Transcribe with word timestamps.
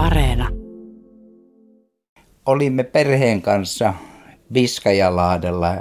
Areena. 0.00 0.48
Olimme 2.46 2.84
perheen 2.84 3.42
kanssa 3.42 3.94
Viskajalaadella 4.52 5.76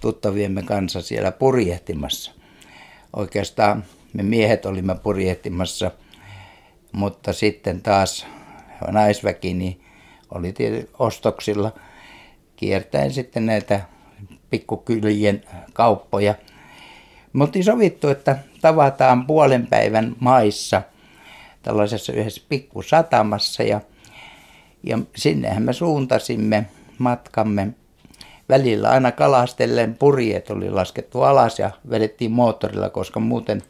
tuttaviemme 0.00 0.62
kanssa 0.62 1.02
siellä 1.02 1.32
purjehtimassa. 1.32 2.32
Oikeastaan 3.16 3.84
me 4.12 4.22
miehet 4.22 4.66
olimme 4.66 4.94
purjehtimassa, 4.94 5.90
mutta 6.92 7.32
sitten 7.32 7.82
taas 7.82 8.26
naisväki 8.90 9.54
niin 9.54 9.80
oli 10.30 10.54
ostoksilla 10.98 11.72
kiertäen 12.56 13.12
sitten 13.12 13.46
näitä 13.46 13.80
pikkukylien 14.50 15.44
kauppoja. 15.72 16.34
Me 17.32 17.62
sovittu, 17.62 18.08
että 18.08 18.38
tavataan 18.60 19.26
puolen 19.26 19.66
päivän 19.66 20.16
maissa 20.20 20.82
tällaisessa 21.66 22.12
yhdessä 22.12 22.42
pikkusatamassa 22.48 23.62
ja, 23.62 23.80
ja 24.82 24.98
sinnehän 25.16 25.62
me 25.62 25.72
suuntasimme 25.72 26.66
matkamme. 26.98 27.68
Välillä 28.48 28.90
aina 28.90 29.12
kalastellen 29.12 29.94
purjeet 29.94 30.50
oli 30.50 30.70
laskettu 30.70 31.22
alas 31.22 31.58
ja 31.58 31.70
vedettiin 31.90 32.30
moottorilla, 32.30 32.90
koska 32.90 33.20
muuten 33.20 33.62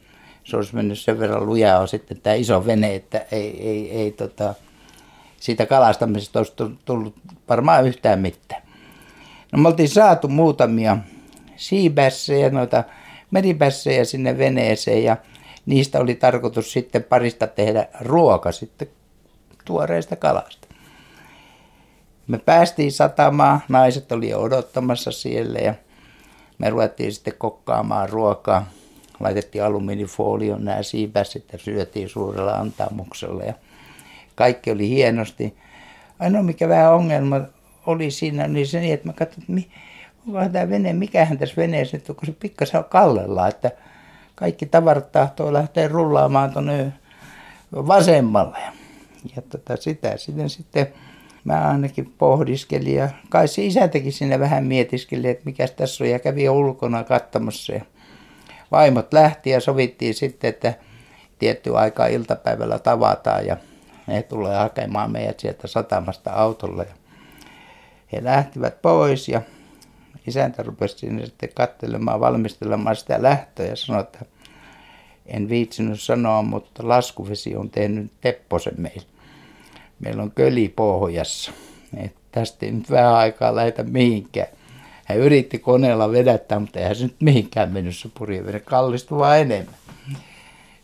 se 0.45 0.57
olisi 0.57 0.75
mennyt 0.75 0.99
sen 0.99 1.19
verran 1.19 1.47
lujaa 1.47 1.87
sitten 1.87 2.21
tämä 2.21 2.35
iso 2.35 2.67
vene, 2.67 2.95
että 2.95 3.25
ei, 3.33 3.69
ei, 3.69 3.91
ei 3.91 4.11
tota, 4.11 4.55
siitä 5.41 5.67
kalastamisesta 5.67 6.39
olisi 6.39 6.53
tullut 6.85 7.15
varmaan 7.49 7.87
yhtään 7.87 8.21
mitään. 8.21 8.63
No 9.53 9.59
me 9.59 9.69
oltiin 9.69 9.89
saatu 9.89 10.29
muutamia 10.29 10.99
siibässejä, 11.57 12.51
noita 12.51 12.85
meripässejä 13.31 14.05
sinne 14.05 14.39
veneeseen 14.39 15.05
ja 15.05 15.17
niistä 15.67 16.01
oli 16.01 16.15
tarkoitus 16.15 16.73
sitten 16.73 17.05
parista 17.05 17.47
tehdä 17.47 17.89
ruoka 18.01 18.53
sitten 18.53 18.89
tuoreesta 19.65 20.17
kalasta. 20.17 20.69
Me 22.27 22.39
päästiin 22.39 22.93
satamaan, 22.93 23.61
naiset 23.69 24.13
oli 24.13 24.35
odottamassa 24.35 25.13
siellä 25.13 25.59
ja 25.59 25.75
me 26.59 26.71
ruvettiin 26.71 27.13
sitten 27.13 27.35
kokkaamaan 27.39 28.09
ruokaa. 28.09 28.67
Laitettiin 29.21 29.65
alumiinifolioon 29.65 30.65
nämä 30.65 30.83
siipässit 30.83 31.45
ja 31.53 31.59
syötiin 31.59 32.09
suurella 32.09 32.53
antamuksella 32.53 33.43
ja 33.45 33.55
kaikki 34.35 34.71
oli 34.71 34.89
hienosti. 34.89 35.57
Ainoa 36.19 36.43
mikä 36.43 36.69
vähän 36.69 36.95
ongelma 36.95 37.41
oli 37.87 38.11
siinä, 38.11 38.49
niin 38.49 38.67
se 38.67 38.81
niin, 38.81 38.95
että 38.95 39.07
mä 39.07 39.13
katsoin, 39.13 39.59
että 39.59 39.71
onko 40.27 40.49
tämä 40.53 40.71
vene, 40.71 40.93
mikähän 40.93 41.39
tässä 41.39 41.57
veneessä 41.57 41.97
nyt, 41.97 42.07
kun 42.07 42.27
se 42.27 42.33
pikkasen 42.33 42.85
kallella, 42.85 43.49
että 43.49 43.71
kaikki 44.37 44.67
tavarat 44.67 45.13
tahtoo 45.13 45.53
lähteä 45.53 45.89
rullaamaan 45.89 46.53
tuonne 46.53 46.93
vasemmalle. 47.73 48.59
Ja 49.37 49.43
tota, 49.43 49.77
sitä 49.77 50.17
sitten, 50.17 50.51
sitten 50.51 50.87
mä 51.45 51.69
ainakin 51.69 52.15
pohdiskelin 52.19 52.95
ja 52.95 53.09
kai 53.29 53.49
se 53.49 53.65
isäntäkin 53.65 54.13
sinne 54.13 54.41
vähän 54.41 54.65
mietiskeli, 54.65 55.29
että 55.29 55.43
mikä 55.45 55.69
tässä 55.69 56.05
on 56.05 56.11
ja 56.11 56.19
kävi 56.19 56.49
ulkona 56.49 57.05
katsomassa. 57.05 57.73
Ja 57.73 57.81
vaimot 58.73 59.13
lähti 59.13 59.51
ja 59.51 59.61
sovittiin 59.61 60.15
sitten, 60.15 60.49
että 60.49 60.75
tietty 61.39 61.77
aika 61.77 62.07
iltapäivällä 62.07 62.79
tavataan 62.79 63.47
ja 63.47 63.57
ne 64.07 64.23
tulee 64.23 64.57
hakemaan 64.57 65.13
meidät 65.13 65.41
sieltä 65.41 65.67
satamasta 65.67 66.33
autolla. 66.33 66.83
Ja 66.83 66.95
he 68.13 68.25
lähtivät 68.25 68.83
pois 68.83 69.29
ja 69.29 69.43
isäntä 70.27 70.63
rupesi 70.63 70.99
sinne 70.99 71.27
sitten 71.27 71.49
katselemaan, 71.55 72.21
valmistelemaan 72.21 72.97
sitä 72.97 73.23
lähtöä 73.23 73.67
ja 73.67 73.77
sanoi, 73.77 74.01
että 74.01 74.25
en 75.27 75.49
viitsinyt 75.49 76.01
sanoa, 76.01 76.43
mutta 76.43 76.89
laskuvesi 76.89 77.57
on 77.57 77.71
tehnyt 77.71 78.13
tepposen 78.21 78.75
meille. 78.77 79.07
Meillä 80.01 80.23
on 80.23 80.31
köli 80.31 80.69
pohjassa. 80.69 81.53
Et 81.97 82.15
tästä 82.33 82.67
ei 82.67 82.73
nyt 82.73 82.91
vähän 82.91 83.15
aikaa 83.15 83.57
lähetä 83.57 83.83
mihinkään. 83.83 84.49
Hän 85.05 85.19
yritti 85.19 85.59
koneella 85.59 86.13
vedättää, 86.13 86.59
mutta 86.59 86.79
eihän 86.79 86.97
se 86.97 87.03
nyt 87.03 87.17
mihinkään 87.21 87.73
mennyt 87.73 87.97
se 87.97 88.09
purjevene. 88.19 88.61
Kallistui 88.61 89.19
vaan 89.19 89.39
enemmän. 89.39 89.75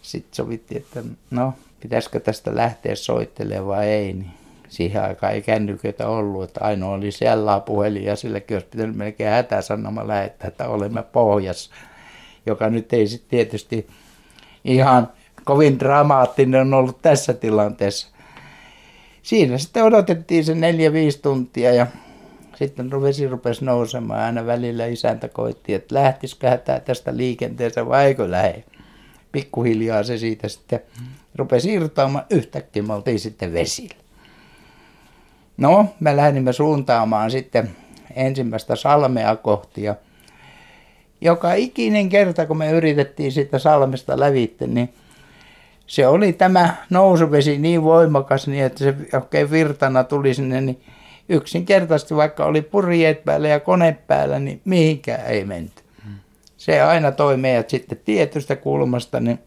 Sitten 0.03 0.34
sovittiin, 0.34 0.80
että 0.80 1.03
no, 1.30 1.54
pitäisikö 1.80 2.20
tästä 2.20 2.56
lähteä 2.56 2.94
soittelemaan 2.94 3.66
vai 3.66 3.88
ei. 3.88 4.12
Niin 4.12 4.30
siihen 4.72 5.03
aikaan 5.03 5.33
ei 5.33 5.43
kännyköitä 5.43 6.09
ollut, 6.09 6.44
että 6.44 6.65
ainoa 6.65 6.94
oli 6.94 7.12
siellä 7.12 7.60
puhelin 7.60 8.05
ja 8.05 8.16
silläkin 8.16 8.55
olisi 8.55 8.69
pitänyt 8.71 8.97
melkein 8.97 9.31
hätäsanoma 9.31 10.09
lähettää, 10.09 10.49
että 10.49 10.69
olemme 10.69 11.03
pohjassa, 11.03 11.71
joka 12.47 12.71
nyt 12.71 12.93
ei 12.93 13.06
sitten 13.06 13.31
tietysti 13.31 13.87
ihan 14.65 15.09
kovin 15.44 15.78
dramaattinen 15.78 16.60
on 16.60 16.75
ollut 16.75 17.03
tässä 17.03 17.34
tilanteessa. 17.34 18.09
Siinä 19.22 19.59
sitten 19.59 19.84
odotettiin 19.84 20.44
se 20.44 20.55
neljä, 20.55 20.93
viisi 20.93 21.22
tuntia 21.22 21.75
ja 21.75 21.87
sitten 22.54 23.03
vesi 23.03 23.28
rupesi 23.28 23.65
nousemaan. 23.65 24.21
Aina 24.21 24.47
välillä 24.47 24.87
isäntä 24.87 25.28
koitti, 25.28 25.75
että 25.75 25.94
lähtisikö 25.94 26.59
tämä 26.59 26.81
tästä 26.81 27.16
liikenteessä 27.16 27.87
vai 27.87 28.06
eikö 28.06 28.31
lähde. 28.31 28.65
Pikkuhiljaa 29.33 30.03
se 30.03 30.19
siitä 30.19 30.49
sitten 30.49 30.81
rupesi 31.34 31.72
irtoamaan. 31.72 32.25
Yhtäkkiä 32.31 32.83
me 32.83 32.94
oltiin 32.94 33.21
sitten 33.21 33.53
vesillä. 33.53 34.03
No, 35.56 35.86
me 36.00 36.16
lähdimme 36.16 36.52
suuntaamaan 36.52 37.30
sitten 37.30 37.70
ensimmäistä 38.14 38.76
salmea 38.76 39.36
kohti 39.36 39.82
ja 39.82 39.94
joka 41.20 41.54
ikinen 41.54 42.08
kerta, 42.08 42.46
kun 42.46 42.58
me 42.58 42.70
yritettiin 42.70 43.32
sitä 43.32 43.58
salmesta 43.58 44.20
lävitte, 44.20 44.66
niin 44.66 44.94
se 45.86 46.06
oli 46.06 46.32
tämä 46.32 46.76
nousuvesi 46.91 47.58
niin 47.58 47.82
voimakas, 47.82 48.48
niin 48.48 48.64
että 48.64 48.78
se 48.78 48.94
oikein 49.14 49.50
virtana 49.50 50.04
tuli 50.04 50.34
sinne, 50.34 50.60
niin 50.60 50.82
yksinkertaisesti 51.28 52.16
vaikka 52.16 52.44
oli 52.44 52.62
purjeet 52.62 53.24
päällä 53.24 53.48
ja 53.48 53.60
kone 53.60 53.96
päällä, 54.06 54.38
niin 54.38 54.60
mihinkään 54.64 55.26
ei 55.26 55.44
menty. 55.44 55.82
Se 56.56 56.82
aina 56.82 57.12
toi 57.12 57.36
meidät 57.36 57.70
sitten 57.70 58.00
tietystä 58.04 58.56
kulmasta, 58.56 59.20
niin 59.20 59.38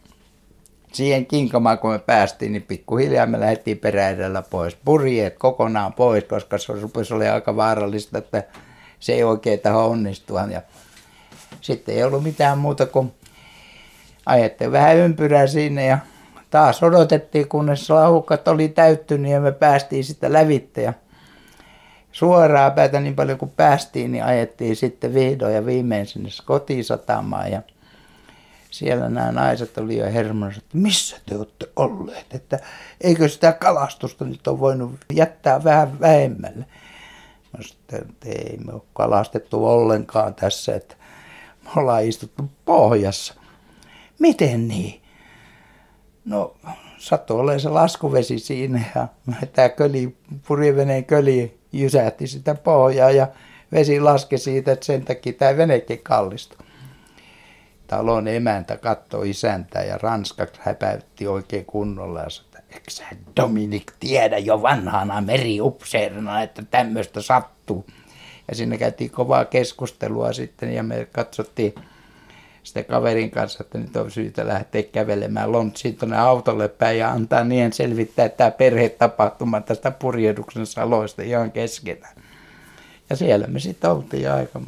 siihen 0.96 1.26
kinkamaan 1.26 1.80
kun 1.80 1.92
me 1.92 2.00
päästiin, 2.00 2.52
niin 2.52 2.62
pikkuhiljaa 2.62 3.26
me 3.26 3.40
lähdettiin 3.40 3.78
peräedellä 3.78 4.42
pois. 4.42 4.78
Purjeet 4.86 5.38
kokonaan 5.38 5.94
pois, 5.94 6.24
koska 6.24 6.58
se 6.58 6.74
rupesi 6.74 7.14
oli 7.14 7.28
aika 7.28 7.56
vaarallista, 7.56 8.18
että 8.18 8.44
se 9.00 9.14
ei 9.14 9.24
oikein 9.24 9.60
taho 9.60 9.86
onnistua. 9.86 10.42
Ja 10.42 10.62
sitten 11.62 11.96
ei 11.96 12.04
ollut 12.04 12.24
mitään 12.24 12.58
muuta 12.58 12.86
kuin 12.86 13.14
ajettiin 14.26 14.72
vähän 14.72 14.98
ympyrää 14.98 15.48
sinne 15.48 15.86
ja 15.86 15.98
taas 16.50 16.84
odotettiin, 16.84 17.48
kunnes 17.48 17.90
lahukat 17.90 18.48
oli 18.48 18.68
täyttynyt 18.68 19.32
ja 19.32 19.42
me 19.42 19.52
päästiin 19.52 20.04
sitten 20.04 20.34
lävitte. 20.34 20.82
Ja 20.82 20.94
suoraa 22.12 22.72
päätä 22.72 23.00
niin 23.00 23.16
paljon 23.16 23.38
kuin 23.38 23.52
päästiin, 23.52 24.12
niin 24.12 24.24
ajettiin 24.24 24.76
sitten 24.76 25.14
vihdoin 25.14 25.56
ja 25.56 25.66
viimein 25.66 26.06
sinne 26.06 26.30
kotisatamaan. 26.46 27.52
Ja 27.52 27.62
siellä 28.78 29.10
nämä 29.10 29.32
naiset 29.32 29.78
oli 29.78 29.98
jo 29.98 30.06
hermossa, 30.06 30.62
että 30.64 30.78
missä 30.78 31.18
te 31.26 31.38
olette 31.38 31.70
olleet, 31.76 32.26
että 32.34 32.60
eikö 33.02 33.30
sitä 33.30 33.52
kalastusta 33.52 34.26
nyt 34.26 34.48
ole 34.48 34.60
voinut 34.60 34.92
jättää 35.14 35.64
vähän 35.64 36.00
vähemmälle. 36.00 36.66
No 37.58 37.64
sitten, 37.64 38.02
että 38.02 38.30
ei 38.30 38.58
me 38.66 38.74
ole 38.74 38.82
kalastettu 38.94 39.66
ollenkaan 39.68 40.36
tässä, 40.36 40.76
että 40.76 40.96
me 41.64 41.70
ollaan 41.76 42.04
istuttu 42.04 42.52
pohjassa. 42.66 43.34
Miten 44.20 44.68
niin? 44.68 45.02
No 46.26 46.56
sattui 46.98 47.40
olemaan 47.40 47.60
se 47.60 47.70
laskuvesi 47.70 48.40
siinä 48.40 48.82
ja 48.96 49.08
tämä 49.54 49.70
köli, 49.70 50.18
purjeveneen 50.48 51.06
köli 51.06 51.58
jysähti 51.72 52.28
sitä 52.28 52.56
pohjaa 52.56 53.12
ja 53.12 53.28
vesi 53.72 54.00
laski 54.00 54.38
siitä, 54.38 54.72
että 54.72 54.86
sen 54.86 55.06
takia 55.06 55.34
tämä 55.34 55.58
venekin 55.58 56.00
kallistui 56.04 56.65
talon 57.88 58.28
emäntä 58.28 58.78
katsoi 58.78 59.30
isäntää 59.30 59.84
ja 59.84 59.98
ranskaksi 59.98 60.62
häpäytti 60.64 61.28
oikein 61.28 61.66
kunnolla 61.66 62.20
ja 62.20 62.30
sanoi, 62.30 62.48
että 62.48 62.76
eikö 62.76 62.92
sä 62.92 63.04
Dominik 63.36 63.92
tiedä 64.00 64.38
jo 64.38 64.62
vanhana 64.62 65.22
meriupseerina, 65.22 66.42
että 66.42 66.64
tämmöistä 66.72 67.22
sattuu. 67.22 67.86
Ja 68.48 68.56
sinne 68.56 68.78
käytiin 68.78 69.12
kovaa 69.12 69.46
keskustelua 69.46 70.34
sitten 70.34 70.74
ja 70.74 70.84
me 70.84 71.08
katsottiin 71.12 71.76
sitten 72.64 72.86
kaverin 72.86 73.32
kanssa, 73.32 73.64
että 73.64 73.78
nyt 73.78 73.96
on 73.96 74.12
syytä 74.12 74.48
lähteä 74.48 74.84
kävelemään 74.84 75.52
Lontsiin 75.52 75.96
tuonne 75.98 76.18
autolle 76.18 76.68
päin 76.68 77.00
ja 77.00 77.12
antaa 77.12 77.44
niiden 77.44 77.74
selvittää 77.74 78.30
tämä 78.30 78.52
perhetapahtuma 78.52 79.62
tästä 79.62 79.92
purjehduksen 79.92 80.66
saloista 80.66 81.22
ihan 81.22 81.52
keskenään. 81.52 82.16
Ja 83.10 83.16
siellä 83.16 83.48
me 83.48 83.60
sitten 83.60 83.92
oltiin 83.92 84.32
aika 84.32 84.62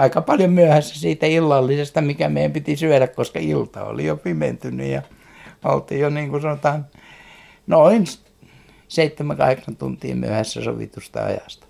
aika 0.00 0.20
paljon 0.20 0.50
myöhässä 0.50 1.00
siitä 1.00 1.26
illallisesta, 1.26 2.00
mikä 2.00 2.28
meidän 2.28 2.52
piti 2.52 2.76
syödä, 2.76 3.06
koska 3.06 3.38
ilta 3.38 3.84
oli 3.84 4.04
jo 4.04 4.16
pimentynyt 4.16 4.86
ja 4.86 5.02
oltiin 5.64 6.00
jo 6.00 6.10
niin 6.10 6.30
kuin 6.30 6.42
sanotaan 6.42 6.86
noin 7.66 8.04
7-8 8.04 9.74
tuntia 9.78 10.16
myöhässä 10.16 10.64
sovitusta 10.64 11.24
ajasta. 11.24 11.66